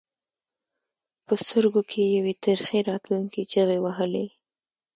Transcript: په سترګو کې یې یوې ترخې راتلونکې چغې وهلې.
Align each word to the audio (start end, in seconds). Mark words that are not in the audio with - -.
په 1.25 1.33
سترګو 1.43 1.81
کې 1.89 2.01
یې 2.07 2.13
یوې 2.17 2.33
ترخې 2.45 2.79
راتلونکې 2.89 3.41
چغې 3.51 3.77
وهلې. 3.81 4.25